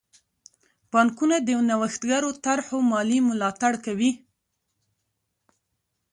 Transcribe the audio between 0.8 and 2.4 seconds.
بانکونه د نوښتګرو